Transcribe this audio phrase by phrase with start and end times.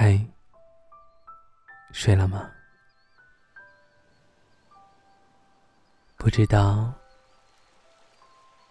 [0.00, 0.16] 嗨
[1.90, 2.48] 睡了吗？
[6.16, 6.92] 不知道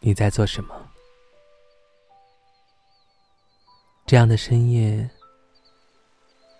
[0.00, 0.90] 你在做什么。
[4.04, 5.08] 这样的深夜，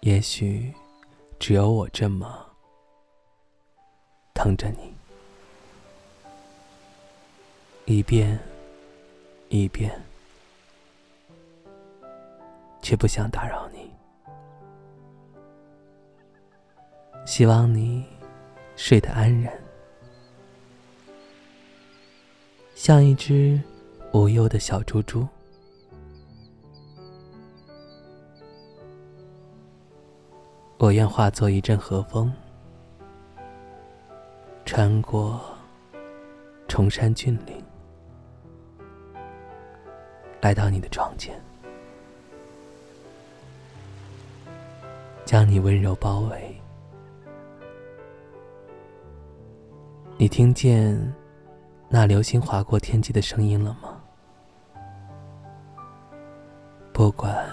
[0.02, 0.72] 也许
[1.40, 2.48] 只有我这么
[4.32, 4.94] 疼着你，
[7.86, 8.38] 一遍
[9.48, 10.00] 一遍，
[12.80, 13.81] 却不想打扰你。
[17.34, 18.04] 希望你
[18.76, 19.50] 睡得安然，
[22.74, 23.58] 像一只
[24.12, 25.26] 无忧的小猪猪。
[30.76, 32.30] 我愿化作一阵和风，
[34.66, 35.40] 穿过
[36.68, 37.64] 崇山峻岭，
[40.42, 41.34] 来到你的窗前，
[45.24, 46.51] 将你温柔包围。
[50.22, 50.96] 你听见
[51.88, 54.00] 那流星划过天际的声音了吗？
[56.92, 57.44] 不管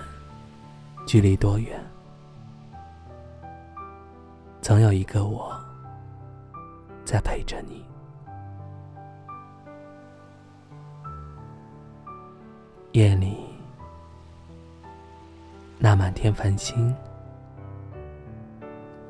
[1.08, 1.84] 距离多远，
[4.62, 5.60] 总有一个我
[7.04, 7.84] 在陪着你。
[12.92, 13.36] 夜里，
[15.80, 16.96] 那满天繁星，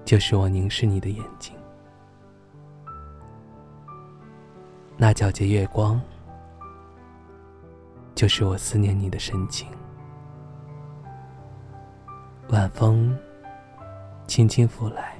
[0.05, 1.58] 就是我凝视你的眼睛。
[5.01, 5.97] 那皎洁月光，
[8.13, 9.65] 就是我思念你的深情。
[12.49, 13.17] 晚风
[14.27, 15.15] 轻轻拂来，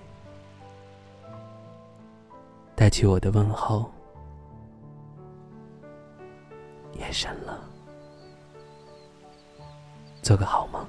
[2.75, 3.89] 带去我的问候。
[6.97, 7.63] 夜深了，
[10.21, 10.85] 做个好梦。